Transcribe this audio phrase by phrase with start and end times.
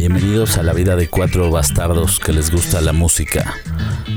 [0.00, 3.54] Bienvenidos a la vida de cuatro bastardos que les gusta la música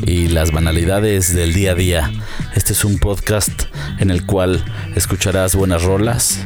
[0.05, 2.11] y las banalidades del día a día.
[2.55, 3.63] Este es un podcast
[3.99, 4.63] en el cual
[4.95, 6.39] escucharás buenas rolas.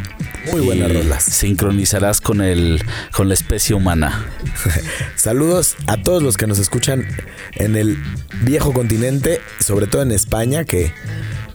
[0.51, 1.23] Muy buenas y rolas.
[1.23, 4.25] Sincronizarás con el con la especie humana.
[5.15, 7.05] Saludos a todos los que nos escuchan
[7.53, 7.95] en el
[8.41, 10.93] viejo continente, sobre todo en España, que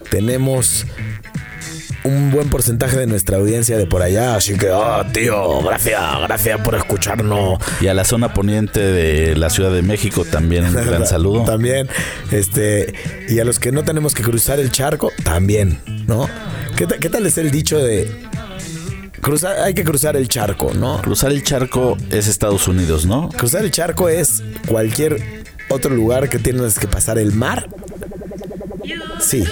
[0.09, 0.87] tenemos
[2.05, 4.35] un buen porcentaje de nuestra audiencia de por allá.
[4.37, 7.59] Así que, oh, tío, gracias, gracias por escucharnos.
[7.81, 11.45] Y a la zona poniente de la Ciudad de México también un gran saludo.
[11.45, 11.89] También,
[12.31, 12.95] este,
[13.29, 16.29] y a los que no tenemos que cruzar el charco, también, ¿no?
[16.77, 18.11] ¿Qué, qué tal es el dicho de
[19.21, 21.01] cruzar, hay que cruzar el charco, ¿no?
[21.01, 23.29] Cruzar el charco es Estados Unidos, ¿no?
[23.31, 27.69] Cruzar el charco es cualquier otro lugar que tienes que pasar el mar.
[29.21, 29.45] Sí.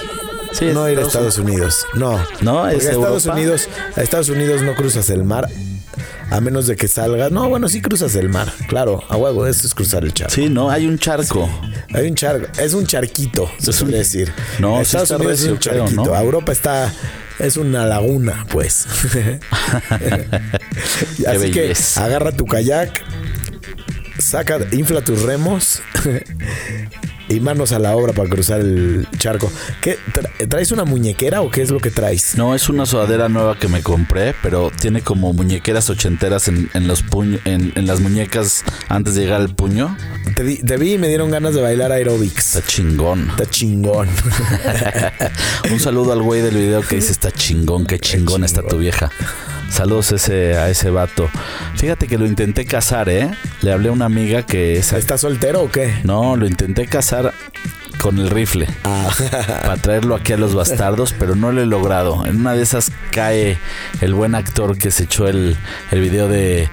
[0.53, 1.85] Sí, no ir a Estados Unidos.
[1.95, 2.19] No.
[2.41, 3.25] No, es a Estados.
[3.25, 5.47] Unidos, a Estados Unidos no cruzas el mar
[6.31, 7.31] a menos de que salgas.
[7.31, 8.51] No, bueno, sí cruzas el mar.
[8.67, 10.33] Claro, a huevo, eso es cruzar el charco.
[10.33, 11.49] Sí, no, hay un charco.
[11.93, 14.31] Hay un charco, es un charquito, se suele decir.
[14.59, 16.15] No, A Estados Unidos es un creo, charquito.
[16.15, 16.93] Europa está
[17.37, 18.87] es una laguna, pues.
[21.27, 23.03] Así que agarra tu kayak,
[24.17, 25.81] saca, infla tus remos
[27.31, 29.51] y manos a la obra para cruzar el charco.
[29.81, 32.35] ¿Qué tra- traes una muñequera o qué es lo que traes?
[32.37, 36.87] No, es una sudadera nueva que me compré, pero tiene como muñequeras ochenteras en, en
[36.87, 39.95] los puño, en, en las muñecas antes de llegar al puño.
[40.35, 42.55] Te, di- te vi y me dieron ganas de bailar aerobics.
[42.55, 43.29] Está chingón.
[43.31, 44.09] Está chingón.
[45.71, 49.11] Un saludo al güey del video que dice está chingón, qué chingón está tu vieja.
[49.71, 51.29] Saludos ese, a ese vato.
[51.77, 53.31] Fíjate que lo intenté casar, ¿eh?
[53.61, 54.91] Le hablé a una amiga que es...
[54.91, 55.95] ¿Estás soltero o qué?
[56.03, 57.33] No, lo intenté casar
[57.99, 58.67] con el rifle.
[58.83, 59.09] Ah,
[59.61, 62.25] para traerlo aquí a los bastardos, pero no lo he logrado.
[62.25, 63.57] En una de esas cae
[64.01, 65.55] el buen actor que se echó el,
[65.91, 66.69] el video de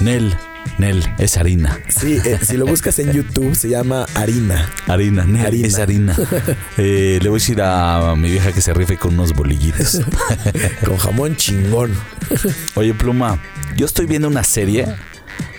[0.00, 0.36] Nel.
[0.78, 1.78] Nel, es harina.
[1.88, 4.70] sí, eh, si lo buscas en YouTube se llama Harina.
[4.86, 5.66] Harina, Nel, Harina.
[5.68, 6.16] es harina.
[6.78, 10.00] Eh, le voy a decir a mi vieja que se rife con unos bolillitos.
[10.84, 11.92] Con jamón chingón.
[12.74, 13.38] Oye, Pluma,
[13.76, 14.86] yo estoy viendo una serie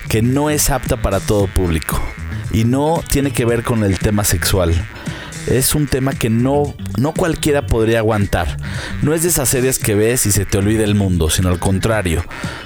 [0.09, 2.01] que no es apta para todo público
[2.51, 4.73] y no tiene que ver con el tema sexual.
[5.47, 8.57] Es un tema que no, no cualquiera podría aguantar.
[9.01, 11.59] No es de esas series que ves y se te olvida el mundo, sino al
[11.59, 12.23] contrario.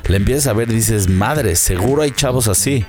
[0.07, 2.85] La empiezas a ver y dices, madre, seguro hay chavos así.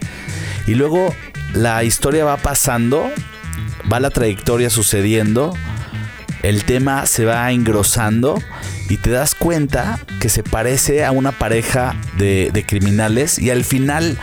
[0.66, 1.14] Y luego
[1.54, 3.10] la historia va pasando,
[3.90, 5.54] va la trayectoria sucediendo,
[6.42, 8.42] el tema se va engrosando
[8.88, 13.64] y te das cuenta que se parece a una pareja de, de criminales y al
[13.64, 14.18] final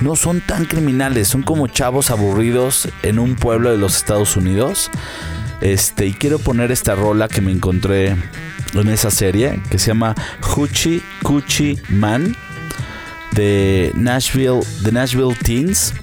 [0.00, 4.90] no son tan criminales, son como chavos aburridos en un pueblo de los Estados Unidos.
[5.60, 8.16] Este, y quiero poner esta rola que me encontré
[8.74, 12.36] en esa serie que se llama Hoochie Coochie Man
[13.32, 15.94] de Nashville, de Nashville Teens.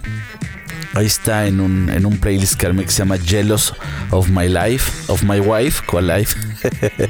[0.93, 3.73] Ahí está en un, en un playlist que que se llama Jealous
[4.11, 6.35] of My Life, of My Wife, ¿cuál life?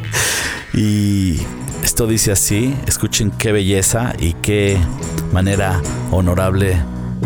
[0.74, 1.40] y
[1.84, 4.78] esto dice así, escuchen qué belleza y qué
[5.32, 5.82] manera
[6.12, 6.76] honorable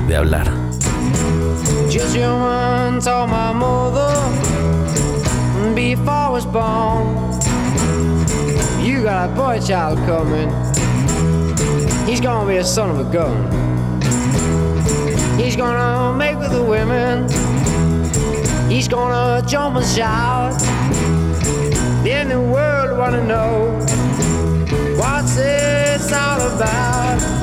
[0.08, 0.48] de hablar.
[12.06, 13.50] He's gonna be a son of a gun.
[15.40, 17.28] He's gonna make with the women.
[18.70, 20.60] He's gonna jump and shout.
[22.04, 23.80] Then the world wanna know
[24.98, 27.43] what's this all about.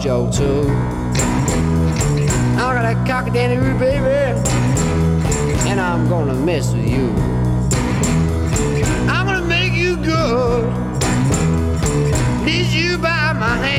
[0.00, 0.66] Mojo too.
[2.56, 4.40] I got a cockadoo baby,
[5.68, 7.10] and I'm gonna mess with you.
[9.10, 10.72] I'm gonna make you good.
[12.46, 13.69] Lead you by my hand.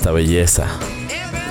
[0.00, 0.66] Esta belleza?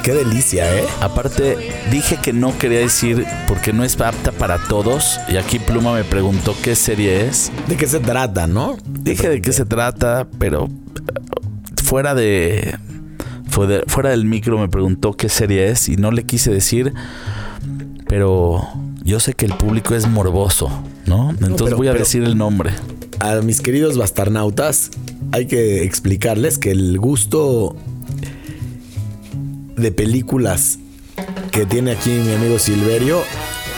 [0.01, 0.83] Qué delicia, ¿eh?
[1.01, 1.55] Aparte,
[1.91, 5.19] dije que no quería decir porque no es apta para todos.
[5.27, 7.51] Y aquí Pluma me preguntó qué serie es.
[7.67, 8.75] ¿De qué se trata, no?
[8.87, 10.71] Dije de qué se trata, pero eh,
[11.83, 12.75] fuera de,
[13.85, 16.91] fuera del micro me preguntó qué serie es y no le quise decir.
[18.07, 18.67] Pero
[19.03, 20.71] yo sé que el público es morboso,
[21.05, 21.29] ¿no?
[21.29, 22.71] Entonces pero- voy a pero- decir el nombre.
[23.19, 24.89] A mis queridos bastarnautas,
[25.33, 27.75] hay que explicarles que el gusto
[29.81, 30.79] de películas
[31.51, 33.23] que tiene aquí mi amigo Silverio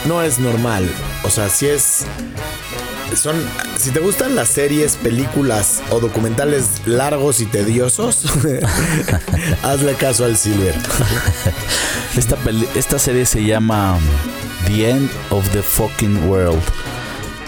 [0.06, 0.88] no es normal.
[1.24, 2.04] O sea, si es.
[3.14, 3.36] Son.
[3.76, 8.24] Si te gustan las series, películas o documentales largos y tediosos,
[9.62, 10.74] hazle caso al Silver.
[12.16, 12.36] Esta,
[12.74, 13.96] esta serie se llama
[14.66, 16.62] The End of the Fucking World.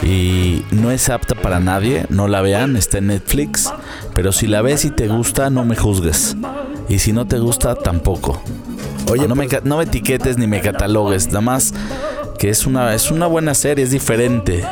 [0.03, 3.71] Y no es apta para nadie, no la vean, está en Netflix.
[4.15, 6.35] Pero si la ves y te gusta, no me juzgues.
[6.89, 8.41] Y si no te gusta, tampoco.
[9.11, 11.75] Oye, no, me, pues- no me etiquetes ni me catalogues, nada más
[12.39, 14.65] que es una, es una buena serie, es diferente.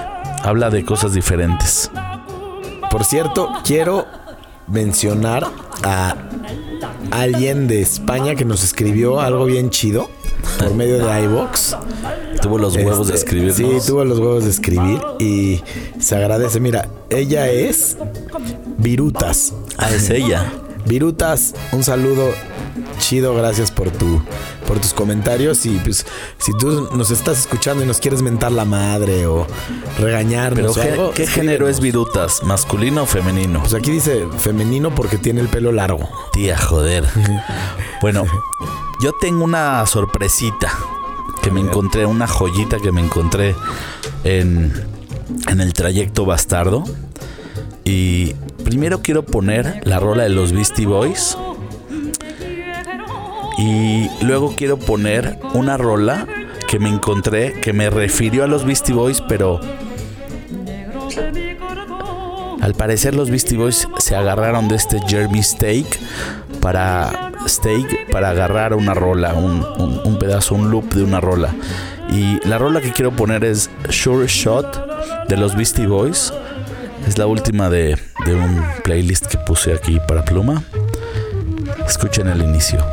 [0.42, 1.90] Habla de cosas diferentes.
[2.90, 4.06] Por cierto, quiero
[4.66, 5.46] mencionar
[5.84, 6.16] a
[7.10, 10.10] alguien de España que nos escribió algo bien chido
[10.58, 11.76] por medio de iBox.
[12.40, 13.56] Tuvo los huevos de Este, escribirnos.
[13.84, 15.62] Sí, tuvo los huevos de escribir y
[16.00, 16.58] se agradece.
[16.60, 17.96] Mira, ella es
[18.78, 19.54] Virutas.
[19.78, 20.52] Ah, es ella.
[20.86, 22.32] Virutas, un saludo
[22.98, 24.22] chido, gracias por tu
[24.66, 26.06] por tus comentarios y pues
[26.38, 29.46] si tú nos estás escuchando y nos quieres mentar la madre o
[29.98, 32.42] regañarnos Pero o ¿qué, algo, qué género es virutas?
[32.44, 33.60] ¿Masculino o femenino?
[33.60, 36.08] Pues aquí dice femenino porque tiene el pelo largo.
[36.32, 37.04] Tía, joder.
[38.00, 38.24] Bueno,
[39.00, 40.76] yo tengo una sorpresita
[41.40, 43.54] que me encontré, una joyita que me encontré
[44.24, 44.72] en,
[45.46, 46.82] en el trayecto bastardo.
[47.84, 51.36] Y primero quiero poner la rola de los Beastie Boys.
[53.58, 56.26] Y luego quiero poner una rola
[56.68, 59.60] que me encontré que me refirió a los Beastie Boys, pero
[62.60, 65.86] al parecer los Beastie Boys se agarraron de este Jeremy Steak
[66.60, 71.50] para Steak para agarrar una rola, un, un- un pedazo, un loop de una rola.
[72.08, 76.32] Y la rola que quiero poner es Sure Shot de los Beastie Boys.
[77.06, 80.62] Es la última de, de un playlist que puse aquí para Pluma.
[81.86, 82.84] Escuchen el inicio.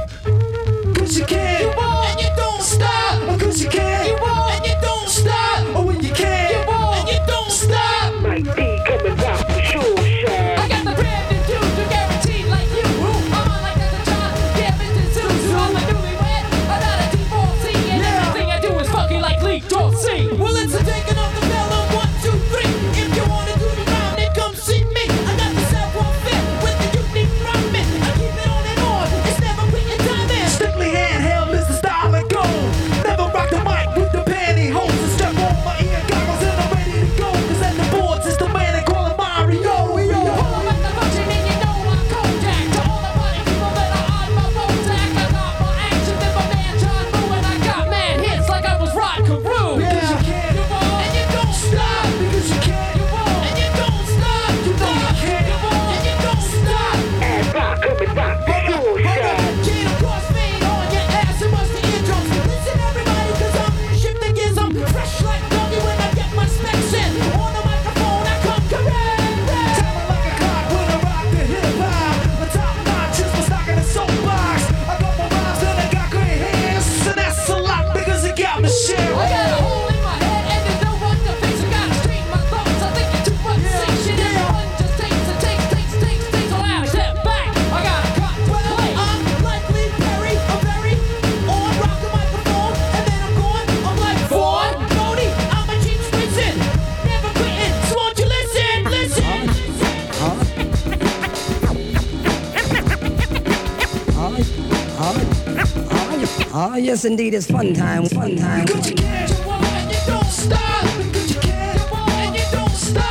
[106.89, 108.65] Yes, indeed, it's fun time, fun time.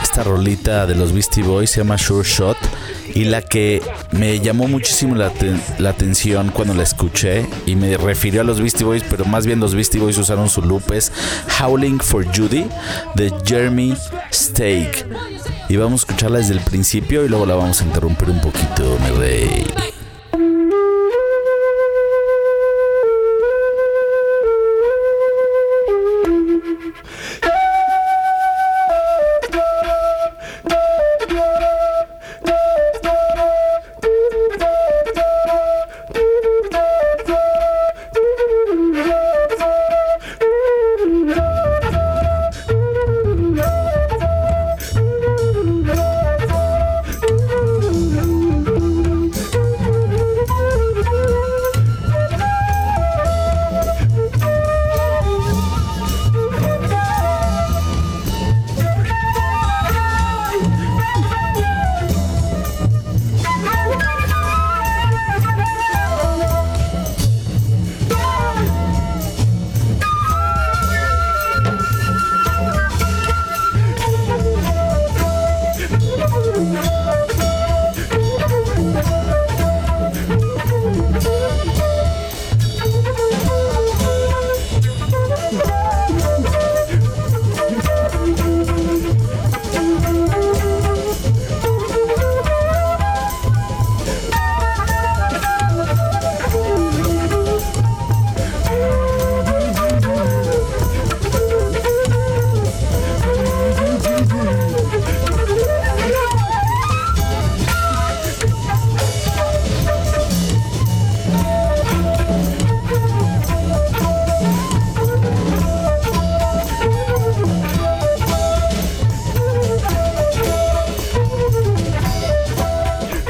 [0.03, 2.57] Esta rolita de los Beastie Boys se llama Sure Shot
[3.15, 3.81] y la que
[4.11, 5.33] me llamó muchísimo la,
[5.79, 9.61] la atención cuando la escuché y me refirió a los Beastie Boys, pero más bien
[9.61, 11.13] los Beastie Boys usaron su loop es
[11.61, 12.67] Howling for Judy
[13.15, 13.95] de Jeremy
[14.33, 15.07] Steak.
[15.69, 18.99] Y vamos a escucharla desde el principio y luego la vamos a interrumpir un poquito,
[19.05, 19.67] mi rey.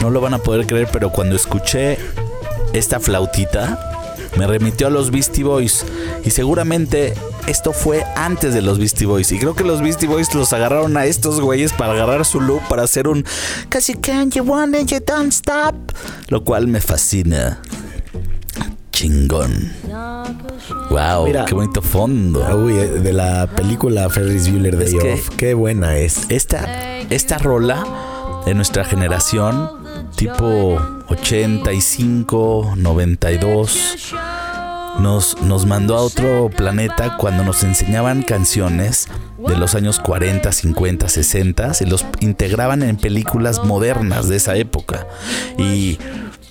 [0.09, 1.99] No lo van a poder creer, pero cuando escuché
[2.73, 3.79] esta flautita,
[4.39, 5.85] me remitió a los Beastie Boys.
[6.25, 7.13] Y seguramente
[7.47, 9.31] esto fue antes de los Beastie Boys.
[9.33, 12.63] Y creo que los Beastie Boys los agarraron a estos güeyes para agarrar su loop
[12.71, 13.23] para hacer un
[13.69, 15.75] casi can you want it, you don't stop.
[16.29, 17.61] Lo cual me fascina.
[18.91, 19.75] Chingón.
[20.89, 21.45] Wow, Mira.
[21.45, 22.41] qué bonito fondo.
[22.57, 25.29] Uy, eh, de la película Ferris Bueller que- Off.
[25.37, 26.23] Qué buena es.
[26.31, 27.85] Esta, esta rola
[28.45, 29.71] de nuestra generación,
[30.17, 34.15] tipo 85, 92,
[34.99, 39.09] nos, nos mandó a otro planeta cuando nos enseñaban canciones
[39.47, 45.07] de los años 40, 50, 60 y los integraban en películas modernas de esa época.
[45.57, 45.99] Y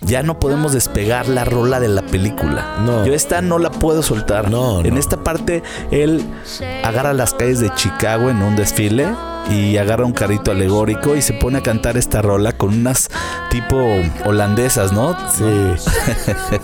[0.01, 2.77] ya no podemos despegar la rola de la película.
[2.85, 3.05] No.
[3.05, 4.49] Yo esta no la puedo soltar.
[4.51, 4.99] No, En no.
[4.99, 6.23] esta parte, él
[6.83, 9.07] agarra las calles de Chicago en un desfile
[9.49, 13.09] y agarra un carrito alegórico y se pone a cantar esta rola con unas
[13.49, 13.77] tipo
[14.25, 15.15] holandesas, ¿no?
[15.31, 15.45] Sí.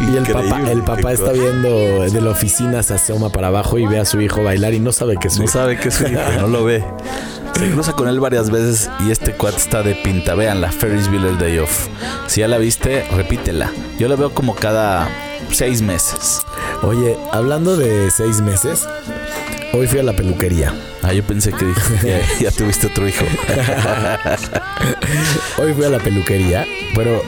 [0.00, 3.86] y el papá, el papá está viendo de la oficina, se asoma para abajo y
[3.86, 5.52] ve a su hijo bailar y no sabe que es su No hijo.
[5.52, 6.84] sabe que es su hijo, no lo ve.
[7.58, 10.34] Se cruza con él varias veces y este cuate está de pinta.
[10.34, 11.88] Vean la Ferris Bueller Day Off.
[12.26, 13.72] Si ya la viste, repítela.
[13.98, 15.08] Yo la veo como cada
[15.52, 16.42] seis meses.
[16.82, 18.86] Oye, hablando de seis meses,
[19.72, 20.74] hoy fui a la peluquería.
[21.02, 21.72] Ah, yo pensé que
[22.02, 23.24] ya, ya tuviste otro hijo.
[25.58, 27.22] Hoy fui a la peluquería, pero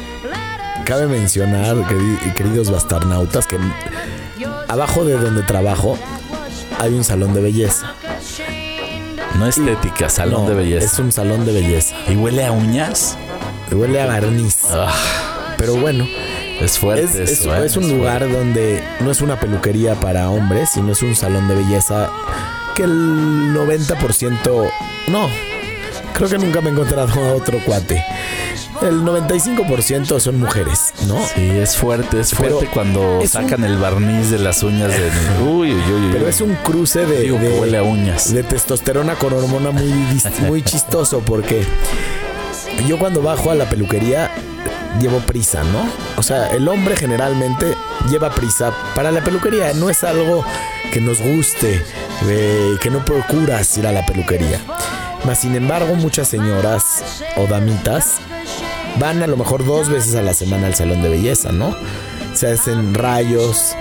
[0.84, 3.56] cabe mencionar, queri- queridos bastarnautas, que
[4.66, 5.96] abajo de donde trabajo
[6.80, 7.94] hay un salón de belleza.
[9.36, 10.86] No estética, salón No, de belleza.
[10.86, 11.94] Es un salón de belleza.
[12.08, 13.16] ¿Y huele a uñas?
[13.70, 14.56] Huele a barniz.
[14.70, 14.92] Ah,
[15.56, 16.06] Pero bueno,
[16.60, 17.64] es fuerte es, ¿eh?
[17.64, 21.46] es un Es lugar donde no es una peluquería para hombres, sino es un salón
[21.48, 22.10] de belleza
[22.74, 24.70] que el 90%...
[25.08, 25.28] No,
[26.14, 28.04] creo que nunca me he encontrado a otro cuate.
[28.82, 31.18] El 95% son mujeres, ¿no?
[31.34, 34.90] Sí, es fuerte, es Pero fuerte cuando es un- sacan el barniz de las uñas
[34.92, 35.10] de...
[35.44, 36.10] Uy, uy, uy, uy.
[36.12, 38.32] Pero es un cruce de, Digo de- huele a uñas.
[38.32, 39.92] de testosterona con hormona muy,
[40.46, 41.64] muy chistoso porque
[42.86, 44.30] yo cuando bajo a la peluquería
[45.00, 45.88] llevo prisa, ¿no?
[46.16, 47.74] O sea, el hombre generalmente
[48.08, 49.72] lleva prisa para la peluquería.
[49.74, 50.44] No es algo
[50.92, 51.82] que nos guste,
[52.80, 54.60] que no procuras ir a la peluquería.
[55.24, 57.02] Mas, sin embargo, muchas señoras
[57.36, 58.14] o damitas
[59.00, 61.74] van a lo mejor dos veces a la semana al salón de belleza, ¿no?
[62.34, 63.72] Se hacen rayos,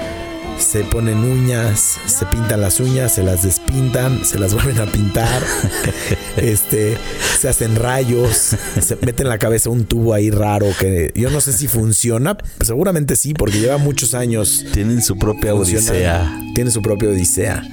[0.57, 4.85] se ponen uñas, se pintan las uñas, se las, des- pintan, se las vuelven a
[4.91, 5.43] pintar,
[6.37, 6.97] este,
[7.39, 11.41] se hacen rayos, se meten en la cabeza un tubo ahí raro que yo no
[11.41, 14.65] sé si funciona, seguramente sí, porque lleva muchos años.
[14.73, 16.39] Tienen su propia odisea.
[16.55, 17.63] Tiene su propia odisea.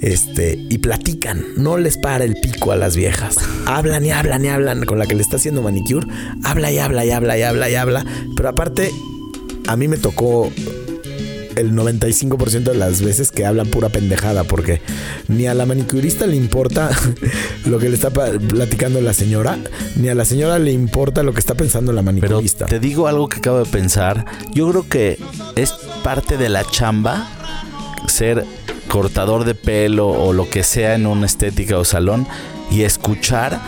[0.00, 3.36] Este, y platican, no les para el pico a las viejas.
[3.66, 6.06] Hablan y hablan y hablan con la que le está haciendo manicure.
[6.44, 8.06] Habla y habla y habla y habla y habla.
[8.36, 8.90] Pero aparte,
[9.66, 10.50] a mí me tocó
[11.58, 14.80] el 95% de las veces que hablan pura pendejada, porque
[15.26, 16.90] ni a la manicurista le importa
[17.66, 19.58] lo que le está platicando la señora,
[19.96, 22.66] ni a la señora le importa lo que está pensando la Pero manicurista.
[22.66, 24.24] te digo algo que acabo de pensar.
[24.52, 25.18] Yo creo que
[25.56, 25.72] es
[26.04, 27.28] parte de la chamba
[28.06, 28.44] ser
[28.88, 32.26] cortador de pelo o lo que sea en una estética o salón
[32.70, 33.60] y escuchar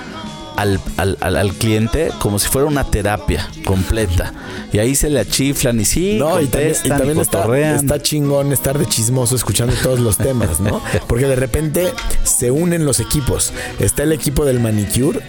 [0.57, 4.33] al, al- al- cliente como si fuera una terapia completa.
[4.73, 7.75] Y ahí se le achiflan y sí, No, y también, y contestan, también y está,
[7.77, 10.83] está chingón estar de chismoso escuchando todos los temas, ¿no?
[11.07, 11.93] Porque de repente
[12.25, 13.53] se unen los equipos.
[13.79, 15.21] Está el equipo del manicure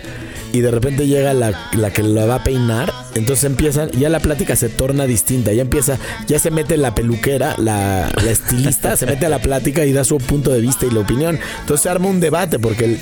[0.53, 2.91] y de repente llega la, la que la va a peinar.
[3.15, 5.51] Entonces empiezan, ya la plática se torna distinta.
[5.53, 9.85] Ya empieza, ya se mete la peluquera, la, la estilista, se mete a la plática
[9.85, 11.39] y da su punto de vista y la opinión.
[11.61, 12.99] Entonces se arma un debate porque el,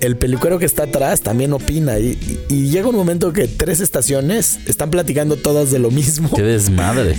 [0.00, 1.98] el peluquero que está atrás también opina.
[1.98, 2.16] Y,
[2.48, 6.30] llega un momento que tres estaciones están platicando todas de lo mismo.
[6.34, 7.16] Qué desmadre.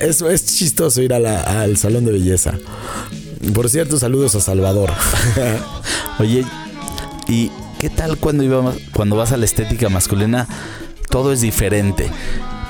[0.00, 2.54] Eso es chistoso ir a la- al salón de belleza.
[3.54, 4.90] Por cierto, saludos a Salvador.
[6.18, 6.44] Oye,
[7.28, 10.46] ¿y qué tal cuando, iba, cuando vas a la estética masculina?
[11.08, 12.08] Todo es diferente.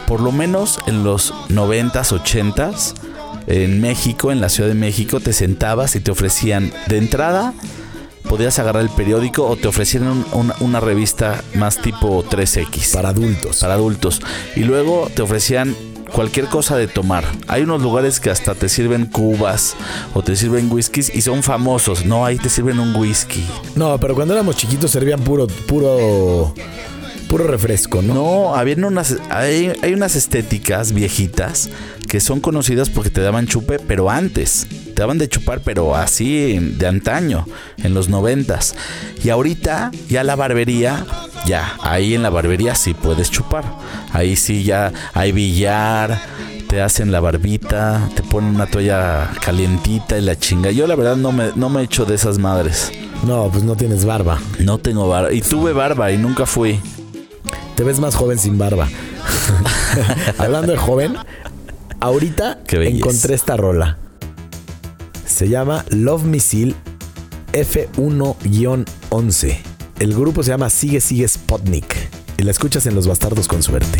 [0.06, 2.94] Por lo menos en los 90s, 80s,
[3.46, 7.52] en México, en la Ciudad de México, te sentabas y te ofrecían de entrada,
[8.28, 13.08] podías agarrar el periódico o te ofrecían un- una, una revista más tipo 3X Para
[13.10, 13.58] adultos.
[13.60, 14.20] para adultos.
[14.56, 15.74] Y luego te ofrecían
[16.10, 17.24] cualquier cosa de tomar.
[17.48, 19.76] Hay unos lugares que hasta te sirven cubas
[20.14, 22.04] o te sirven whiskies y son famosos.
[22.04, 23.46] No, ahí te sirven un whisky.
[23.74, 26.54] No, pero cuando éramos chiquitos servían puro, puro,
[27.30, 28.14] puro refresco, ¿no?
[28.14, 31.70] No, habían unas, hay, hay unas estéticas viejitas
[32.08, 34.66] que son conocidas porque te daban chupe, pero antes.
[34.68, 37.46] Te daban de chupar, pero así de antaño,
[37.78, 38.74] en los noventas.
[39.22, 41.06] Y ahorita ya la barbería,
[41.46, 43.64] ya, ahí en la barbería sí puedes chupar.
[44.12, 46.20] Ahí sí ya hay billar,
[46.68, 50.72] te hacen la barbita, te ponen una toalla calientita y la chinga.
[50.72, 52.90] Yo la verdad no me, no me echo de esas madres.
[53.24, 54.40] No, pues no tienes barba.
[54.58, 55.32] No tengo barba.
[55.32, 56.80] Y tuve barba y nunca fui.
[57.80, 58.90] Te ves más joven sin barba.
[60.38, 61.16] Hablando de joven,
[61.98, 63.96] ahorita encontré esta rola.
[65.24, 66.74] Se llama Love Missile
[67.54, 69.56] F1-11.
[69.98, 71.96] El grupo se llama Sigue Sigue Spotnik.
[72.36, 73.98] Y la escuchas en Los Bastardos con Suerte.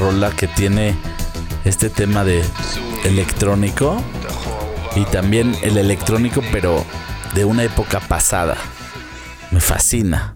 [0.00, 0.94] Rola que tiene
[1.64, 2.42] este tema de
[3.04, 4.02] electrónico
[4.96, 6.84] y también el electrónico pero
[7.34, 8.56] de una época pasada.
[9.50, 10.34] Me fascina.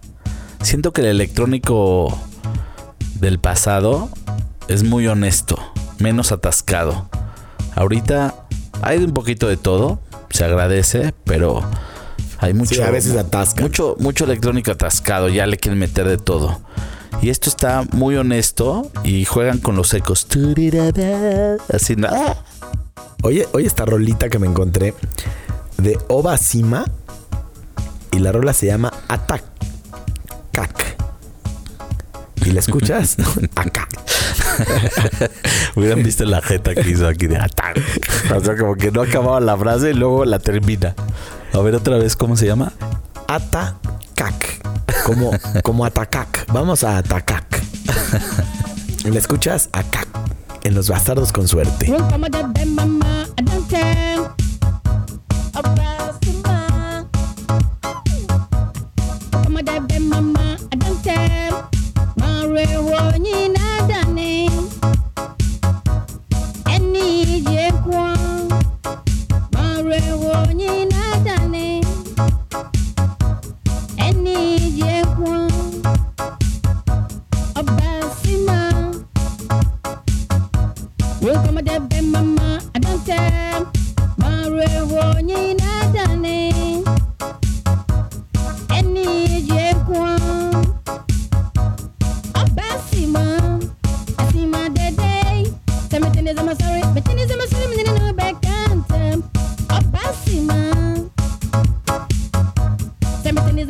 [0.61, 2.17] Siento que el electrónico
[3.15, 4.09] del pasado
[4.67, 5.57] es muy honesto,
[5.99, 7.09] menos atascado.
[7.75, 8.35] Ahorita
[8.81, 9.99] hay un poquito de todo,
[10.29, 11.61] se agradece, pero
[12.39, 13.61] hay mucho Sí, a veces atasca.
[13.61, 16.61] mucho mucho electrónico atascado, ya le quieren meter de todo.
[17.25, 20.27] Y esto está muy honesto y juegan con los ecos.
[21.73, 22.07] Así, ¿no?
[23.23, 24.93] Oye, oye esta rolita que me encontré
[25.79, 26.85] de Ova Sima
[28.11, 29.43] y la rola se llama Attack.
[30.51, 30.97] Cac.
[32.45, 33.17] ¿Y la escuchas?
[33.55, 33.87] Acá.
[35.75, 37.81] Hubieran visto la jeta que hizo aquí de ataque.
[38.35, 40.93] O sea, como que no acababa la frase y luego la termina.
[41.53, 42.71] A ver otra vez, ¿cómo se llama?
[43.27, 44.64] Atacac.
[45.05, 45.29] Como,
[45.61, 46.51] como atacac.
[46.51, 47.45] Vamos a atacac.
[49.05, 49.69] ¿La escuchas?
[49.71, 50.01] Acá.
[50.63, 51.95] En los bastardos con suerte.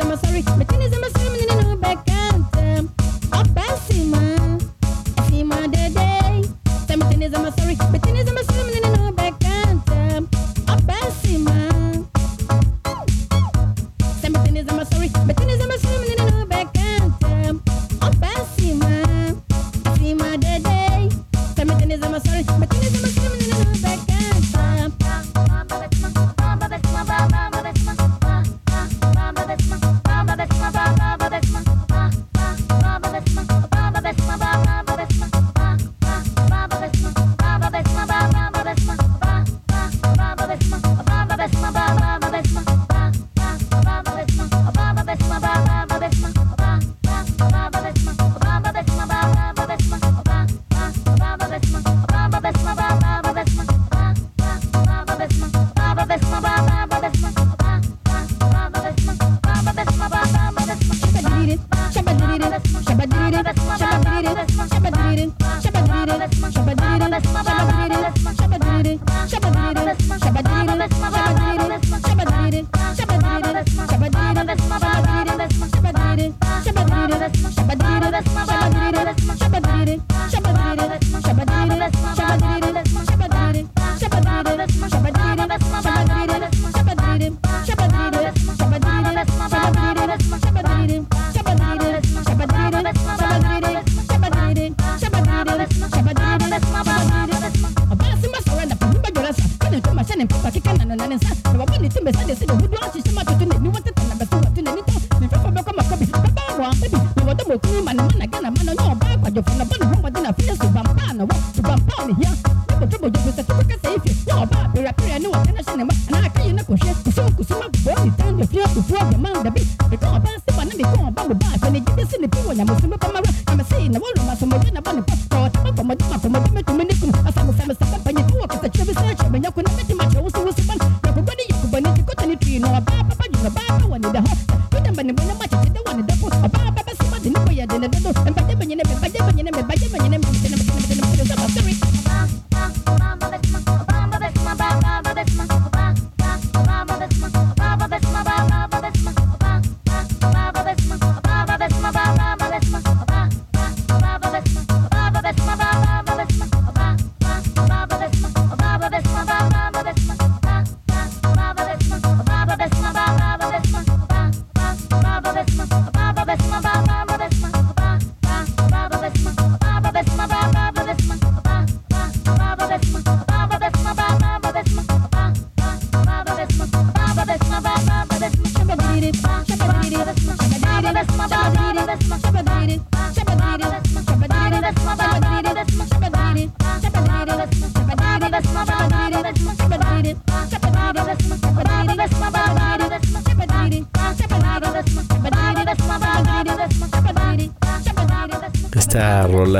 [0.01, 1.24] I'm sorry, my chin is I'm sorry.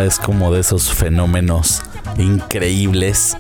[0.06, 1.82] Es como de esos fenómenos
[2.18, 3.36] increíbles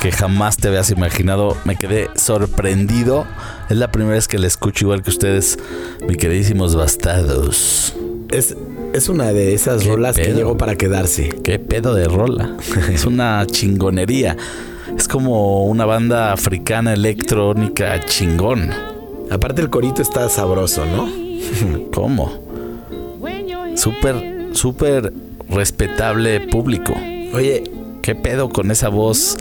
[0.00, 1.56] que jamás te habías imaginado.
[1.64, 3.26] Me quedé sorprendido.
[3.68, 5.58] Es la primera vez que la escucho igual que ustedes,
[6.06, 7.94] mi queridísimos bastardos.
[8.30, 8.56] Es,
[8.92, 11.28] es una de esas ¿Qué rolas que llegó para quedarse.
[11.44, 12.56] Qué pedo de rola.
[12.92, 14.36] es una chingonería.
[14.96, 18.70] Es como una banda africana electrónica chingón.
[19.30, 21.08] Aparte el corito está sabroso, ¿no?
[21.92, 22.48] ¿Cómo?
[23.76, 25.12] Súper, súper
[25.50, 26.94] respetable público.
[27.32, 27.64] Oye,
[28.08, 29.36] ¿Qué pedo con esa voz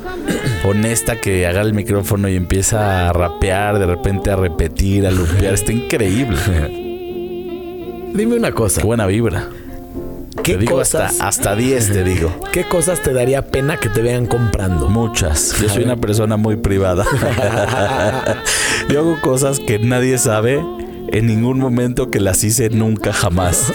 [0.65, 5.53] honesta que agarra el micrófono y empieza a rapear, de repente a repetir, a lupear?
[5.53, 6.37] Está increíble.
[8.13, 8.81] dime una cosa.
[8.81, 9.47] Qué buena vibra.
[10.43, 12.29] ¿Qué te digo cosas, hasta, hasta 10, te digo.
[12.51, 14.89] ¿Qué cosas te daría pena que te vean comprando?
[14.89, 15.55] Muchas.
[15.61, 17.05] Yo soy una persona muy privada.
[18.89, 20.61] Yo hago cosas que nadie sabe
[21.11, 23.71] en ningún momento que las hice nunca jamás.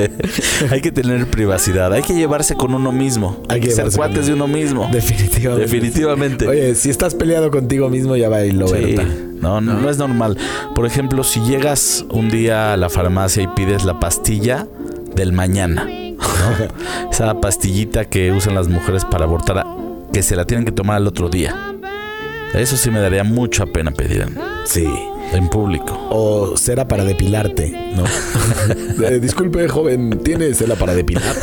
[0.70, 4.26] hay que tener privacidad, hay que llevarse con uno mismo, hay, Hay que ser cuates
[4.26, 4.88] de uno mismo.
[4.92, 5.62] Definitivamente.
[5.62, 6.48] Definitivamente.
[6.48, 8.96] Oye, si estás peleado contigo mismo, ya va y lo Sí,
[9.40, 10.36] no, no, no es normal.
[10.74, 14.66] Por ejemplo, si llegas un día a la farmacia y pides la pastilla
[15.14, 17.10] del mañana, ¿no?
[17.10, 19.64] esa pastillita que usan las mujeres para abortar,
[20.12, 21.54] que se la tienen que tomar al otro día.
[22.54, 24.28] Eso sí me daría mucha pena pedir
[24.64, 24.88] Sí.
[25.32, 25.98] En público.
[26.10, 28.04] O cera para depilarte, ¿no?
[29.04, 31.34] Eh, disculpe, joven, ¿tiene cera para depilar?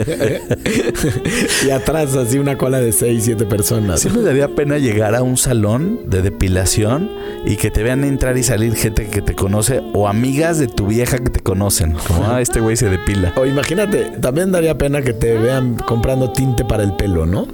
[1.66, 4.06] y atrás así una cola de 6, 7 personas.
[4.06, 7.10] Me daría pena llegar a un salón de depilación
[7.44, 10.86] y que te vean entrar y salir gente que te conoce o amigas de tu
[10.86, 11.94] vieja que te conocen.
[12.06, 13.32] Como, ah, este güey se depila.
[13.36, 17.46] O imagínate, también daría pena que te vean comprando tinte para el pelo, ¿no?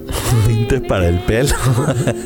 [0.46, 1.54] Tinte para el pelo.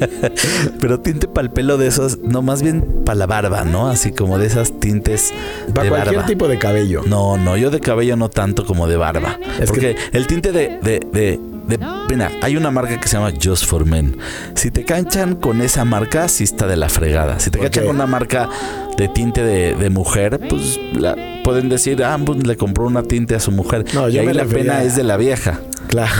[0.81, 3.89] Pero tinte para el pelo de esos, no, más bien para la barba, ¿no?
[3.89, 5.33] Así como de esas tintes
[5.75, 6.27] Para de cualquier barba.
[6.27, 7.03] tipo de cabello.
[7.07, 9.39] No, no, yo de cabello no tanto como de barba.
[9.61, 11.79] Es Porque el tinte de, de, de, de-
[12.09, 14.17] Mira, hay una marca que se llama Just for Men.
[14.55, 17.39] Si te canchan con esa marca, sí está de la fregada.
[17.41, 17.87] Si te ¿Por cachan qué?
[17.87, 18.49] con una marca
[18.97, 23.35] de tinte de, de mujer, pues la- pueden decir, ah, pues le compró una tinte
[23.35, 23.85] a su mujer.
[23.95, 25.61] No, y yo ahí me la refería pena a- es de la vieja.
[25.89, 26.13] Claro.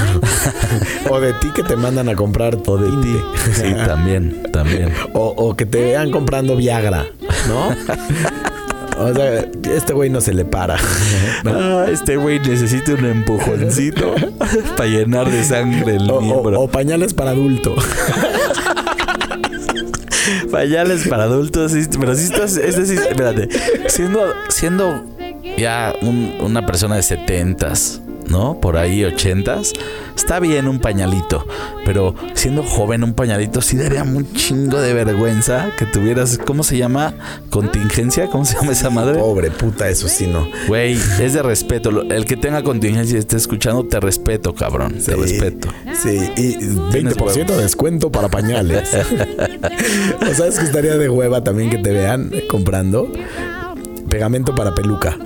[1.11, 3.17] o de ti que te mandan a comprar O de ti.
[3.55, 4.93] Sí, también, también.
[5.13, 7.07] O, o que te vean comprando Viagra,
[7.47, 7.69] ¿no?
[9.01, 10.77] o sea, este güey no se le para.
[11.47, 14.15] Ah, este güey necesita un empujoncito
[14.77, 16.61] para llenar de sangre el O, o- miembro.
[16.61, 17.75] o pañales para adulto.
[20.51, 23.49] Pañales para adultos, pero si estás, es decir, espérate,
[23.89, 25.05] siendo, siendo
[25.57, 28.00] ya un- una persona de setentas,
[28.31, 28.59] ¿no?
[28.61, 29.73] Por ahí ochentas,
[30.17, 31.47] está bien un pañalito,
[31.85, 36.79] pero siendo joven un pañalito sí daría un chingo de vergüenza que tuvieras, ¿cómo se
[36.79, 37.15] llama?
[37.51, 39.19] Contingencia, ¿cómo se llama esa madre?
[39.19, 40.47] Pobre puta, eso sí no.
[40.69, 42.03] Güey, es de respeto.
[42.03, 44.99] El que tenga contingencia y esté escuchando, te respeto, cabrón.
[45.05, 45.69] Te respeto.
[46.01, 48.91] Sí, y 20% de descuento para pañales.
[50.31, 53.11] o sabes que estaría de hueva también que te vean comprando
[54.09, 55.17] pegamento para peluca.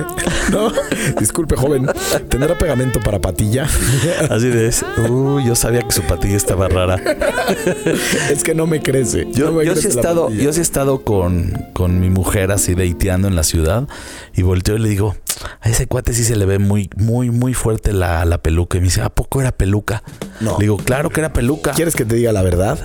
[0.50, 0.72] no,
[1.18, 1.86] disculpe, joven,
[2.28, 3.64] ¿tendrá pegamento para patilla?
[4.30, 4.84] Así de es.
[5.08, 6.96] Uy, yo sabía que su patilla estaba rara.
[8.30, 9.26] es que no me crece.
[9.32, 10.42] Yo, No me yo sí he crece estado, patilla.
[10.44, 13.88] yo sí he estado con, con mi mujer así deiteando en la ciudad
[14.34, 15.16] y volteo y le digo,
[15.60, 18.78] a ese cuate sí se le ve muy, muy, muy fuerte la, la peluca.
[18.78, 20.02] Y me dice, ¿a poco era peluca?
[20.40, 20.56] No.
[20.58, 21.72] Le digo, claro que era peluca.
[21.72, 22.78] ¿Quieres que te diga la verdad?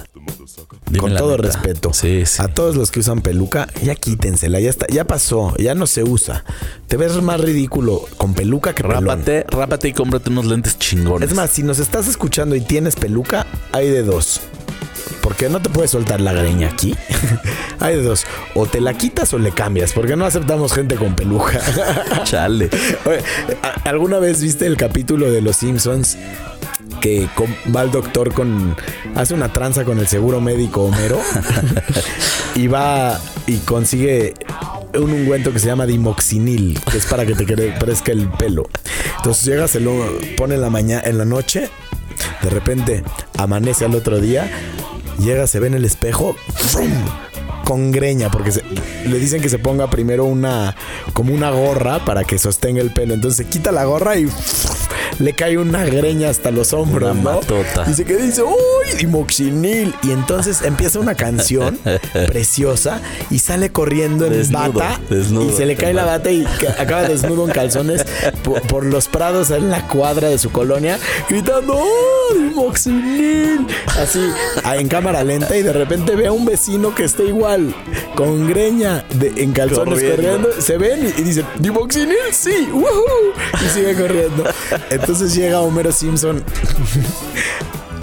[0.87, 1.43] Dime Con todo neta.
[1.47, 1.93] respeto.
[1.93, 2.41] Sí, sí.
[2.41, 6.03] A todos los que usan peluca, ya quítensela, ya está, ya pasó, ya no se
[6.03, 6.43] usa.
[6.87, 9.05] Te ves más ridículo con peluca que pelón.
[9.05, 11.29] Rápate, rápate y cómprate unos lentes chingones.
[11.29, 14.41] Es más, si nos estás escuchando y tienes peluca, hay de dos.
[15.21, 16.95] Porque no te puedes soltar la greña aquí.
[17.79, 18.25] hay de dos.
[18.55, 19.91] O te la quitas o le cambias.
[19.91, 21.59] Porque no aceptamos gente con peluca.
[22.23, 22.69] Chale.
[23.05, 23.19] Oye,
[23.61, 26.17] ¿a- ¿alguna vez viste el capítulo de Los Simpsons?
[27.01, 28.75] Que con- va el doctor con.
[29.15, 31.19] hace una tranza con el seguro médico Homero.
[32.55, 34.33] y va y consigue
[34.95, 38.67] un ungüento que se llama dimoxinil, que es para que te cre- crezca el pelo.
[39.17, 39.93] Entonces llega, se lo
[40.37, 41.69] pone en la mañana, en la noche.
[42.41, 43.03] De repente
[43.37, 44.49] amanece al otro día.
[45.19, 46.35] Llega, se ve en el espejo.
[47.63, 48.63] Con greña, porque se-
[49.05, 50.75] le dicen que se ponga primero una
[51.13, 53.13] como una gorra para que sostenga el pelo.
[53.13, 54.25] Entonces se quita la gorra y
[55.19, 57.35] le cae una greña hasta los hombros, Una ¿no?
[57.39, 57.83] matota.
[57.85, 59.93] Dice que dice, uy, dimoxinil.
[60.03, 61.79] Y entonces empieza una canción
[62.27, 64.99] preciosa y sale corriendo en Desnudo, bata.
[65.09, 65.49] desnudo.
[65.49, 68.05] y se le cae la bata y ca- acaba desnudo en calzones
[68.43, 73.65] por, por los prados en la cuadra de su colonia, gritando, ¡oh, dimoxinil!
[73.99, 74.19] Así,
[74.75, 77.73] en cámara lenta y de repente ve a un vecino que está igual,
[78.15, 80.15] con greña de- en calzones Corriendo.
[80.49, 80.61] corriendo.
[80.61, 82.15] Se ven y, y dicen, ¿dimoxinil?
[82.31, 83.33] Sí, ¡woohoo!
[83.65, 84.43] Y sigue corriendo.
[84.99, 86.43] Entonces, llega Homero Simpson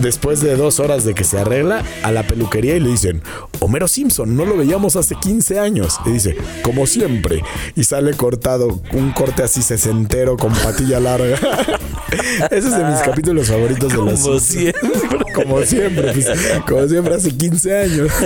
[0.01, 3.23] después de dos horas de que se arregla a la peluquería y le dicen,
[3.61, 5.99] Homero Simpson, no lo veíamos hace 15 años.
[6.05, 7.43] Y dice, como siempre.
[7.75, 11.37] Y sale cortado, un corte así sesentero con patilla larga.
[12.51, 14.83] Ese es de mis capítulos favoritos de los Como siempre.
[15.35, 16.29] Como siempre, pues,
[16.69, 18.09] como siempre hace 15 años.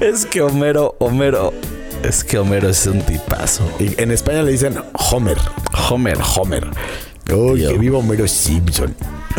[0.00, 1.52] Es que Homero, Homero,
[2.02, 3.62] es que Homero es un tipazo.
[3.78, 4.76] Y en España le dicen
[5.10, 5.38] Homer.
[5.88, 6.18] Homer.
[6.36, 6.66] Homer.
[7.32, 7.70] Uy, Tío.
[7.72, 8.94] que viva Homero Simpson.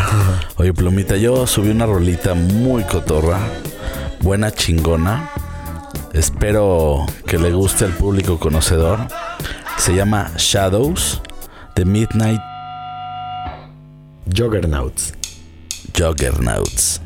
[0.58, 3.40] Oye, Plumita, yo subí una rolita muy cotorra,
[4.22, 5.30] buena chingona.
[6.14, 9.00] Espero que le guste al público conocedor.
[9.78, 11.22] Se llama Shadows
[11.76, 12.42] de Midnight
[14.34, 15.14] Juggernauts.
[15.98, 17.02] Juggernauts.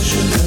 [0.00, 0.37] Se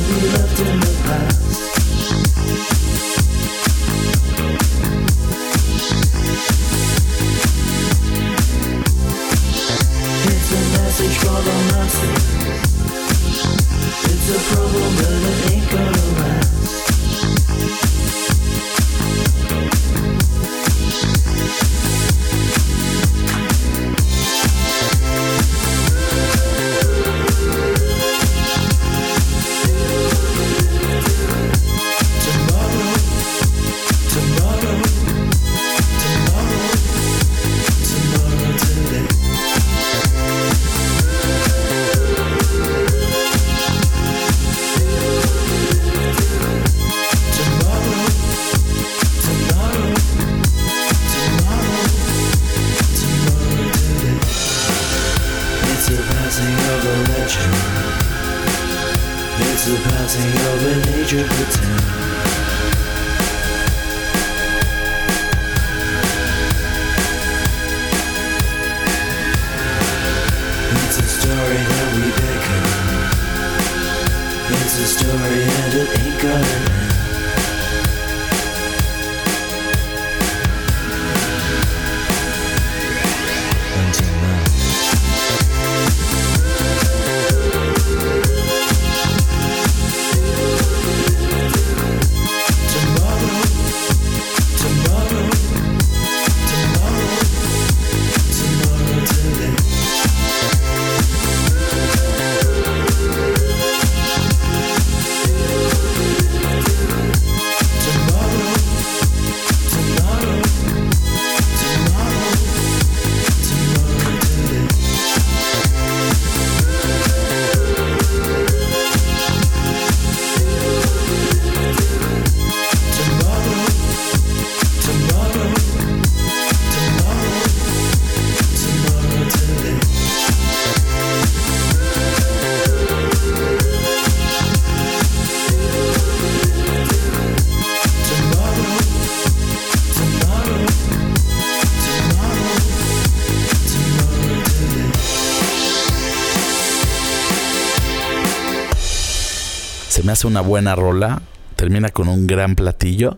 [150.12, 151.22] me hace una buena rola.
[151.56, 153.18] termina con un gran platillo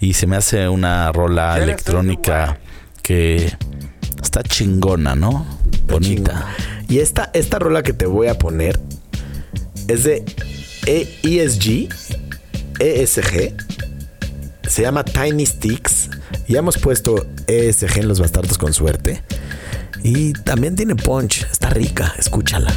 [0.00, 2.58] y se me hace una rola electrónica
[3.02, 3.52] que
[4.22, 5.44] está chingona, ¿no?
[5.88, 6.46] Bonita.
[6.88, 8.80] Y esta, esta rola que te voy a poner
[9.88, 10.24] es de
[10.86, 11.90] E- ESG,
[12.80, 13.54] ESG.
[14.66, 16.08] Se llama Tiny Sticks.
[16.48, 19.22] Ya hemos puesto ESG en los bastardos con suerte.
[20.02, 21.42] Y también tiene punch.
[21.52, 22.14] Está rica.
[22.18, 22.72] Escúchala.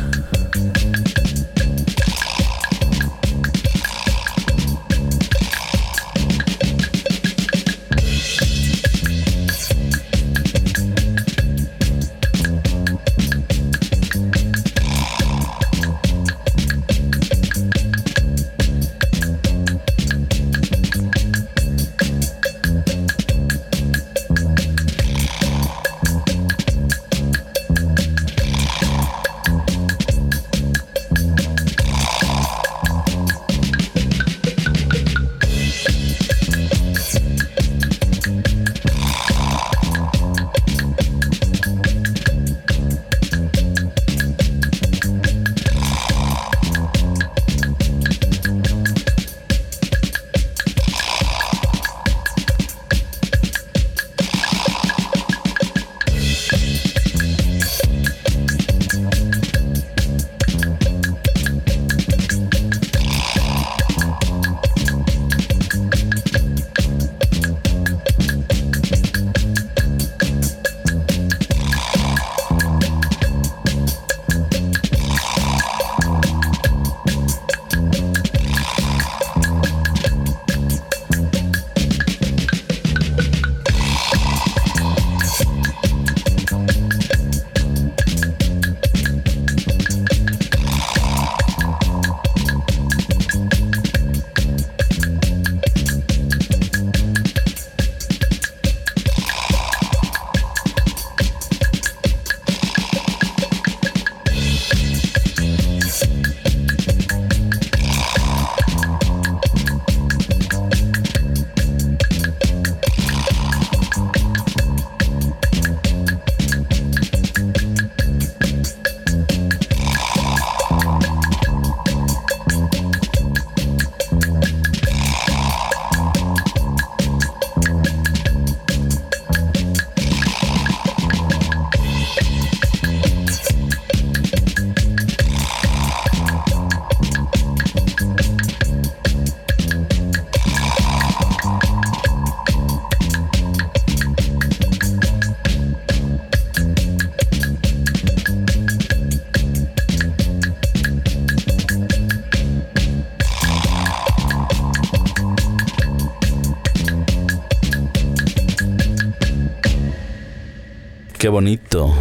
[161.25, 161.91] Qué bonito.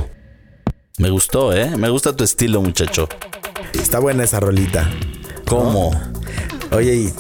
[0.99, 1.79] Me gustó, ¿eh?
[1.79, 3.09] Me gusta tu estilo, muchacho.
[3.73, 4.91] Está buena esa rolita.
[5.49, 5.99] ¿Cómo?
[6.73, 7.13] Oye, y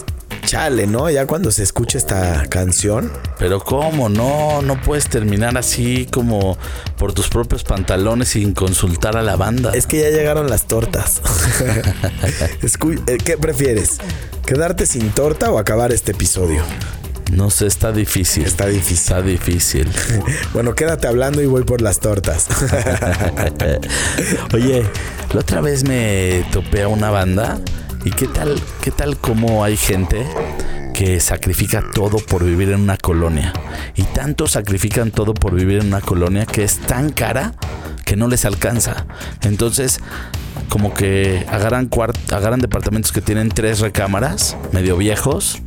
[0.44, 1.08] chale, ¿no?
[1.08, 4.10] Ya cuando se escucha esta canción, Pero ¿cómo?
[4.10, 6.58] No, no puedes terminar así como
[6.98, 9.70] por tus propios pantalones sin consultar a la banda.
[9.72, 11.22] es que ya llegaron las tortas.
[13.06, 13.96] Eh, ¿Qué prefieres?
[14.44, 16.62] ¿Quedarte sin torta o acabar este episodio?
[17.32, 18.44] No sé, está difícil.
[18.44, 18.96] Está difícil.
[18.96, 19.88] Está difícil.
[20.52, 22.46] Bueno, quédate hablando y voy por las tortas.
[24.54, 24.84] Oye,
[25.32, 27.58] la otra vez me topé a una banda
[28.04, 30.26] y qué tal, qué tal como hay gente
[30.94, 33.52] que sacrifica todo por vivir en una colonia
[33.96, 37.54] y tanto sacrifican todo por vivir en una colonia que es tan cara
[38.04, 39.06] que no les alcanza.
[39.42, 40.00] Entonces,
[40.68, 41.90] como que agarran
[42.30, 45.62] agarran departamentos que tienen tres recámaras, medio viejos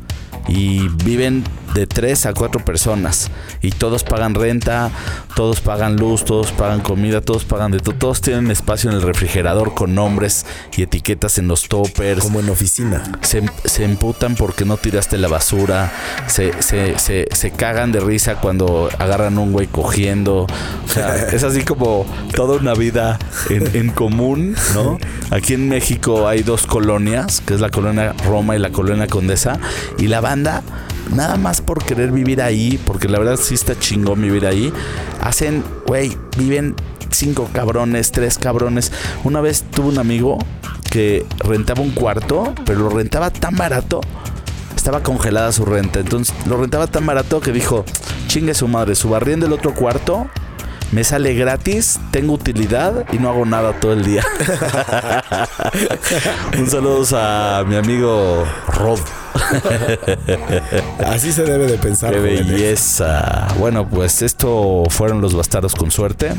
[0.47, 1.43] y viven
[1.77, 3.29] de tres a cuatro personas
[3.61, 4.89] y todos pagan renta,
[5.35, 9.03] todos pagan luz, todos pagan comida, todos pagan de todo, todos tienen espacio en el
[9.03, 12.23] refrigerador con nombres y etiquetas en los toppers.
[12.23, 13.03] Como en oficina.
[13.21, 15.91] Se, se emputan porque no tiraste la basura,
[16.25, 20.47] se, se, se, se cagan de risa cuando agarran un güey cogiendo.
[20.85, 23.19] O sea, es así como toda una vida
[23.49, 24.97] en, en común, ¿no?
[25.29, 29.59] Aquí en México hay dos colonias, que es la colonia Roma y la colonia Condesa,
[29.99, 30.63] y la banda,
[31.13, 34.73] nada más por querer vivir ahí, porque la verdad sí está chingón vivir ahí,
[35.21, 36.75] hacen, güey, viven
[37.11, 38.91] cinco cabrones, tres cabrones.
[39.23, 40.39] Una vez tuve un amigo
[40.89, 43.99] que rentaba un cuarto, pero lo rentaba tan barato,
[44.75, 45.99] estaba congelada su renta.
[45.99, 47.83] Entonces lo rentaba tan barato que dijo,
[48.27, 50.27] chingue su madre, su barriendo el otro cuarto
[50.91, 54.23] me sale gratis, tengo utilidad y no hago nada todo el día.
[56.57, 58.99] Un saludo a mi amigo Rod.
[61.05, 62.11] Así se debe de pensar.
[62.13, 62.47] Qué jóvenes.
[62.47, 63.47] belleza.
[63.59, 66.31] Bueno, pues esto fueron los bastardos con suerte.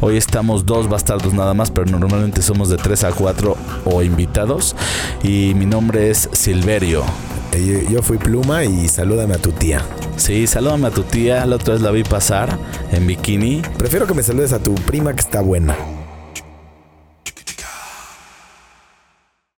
[0.00, 4.74] Hoy estamos dos bastardos nada más, pero normalmente somos de tres a cuatro o invitados.
[5.22, 7.04] Y mi nombre es Silverio.
[7.52, 9.82] Eh, Yo, yo fui pluma y salúdame a tu tía.
[10.16, 11.44] Sí, salúdame a tu tía.
[11.46, 12.58] La otra vez la vi pasar
[12.92, 13.62] en bikini.
[13.78, 15.76] Prefiero que me saludes a tu prima que está buena.